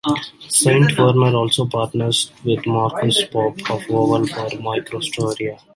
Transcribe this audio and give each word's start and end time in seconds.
Saint 0.47 0.95
Werner 0.97 1.35
also 1.35 1.67
partners 1.67 2.31
with 2.43 2.65
Markus 2.65 3.23
Popp 3.25 3.59
of 3.69 3.83
Oval 3.87 4.25
for 4.25 4.49
Microstoria. 4.59 5.59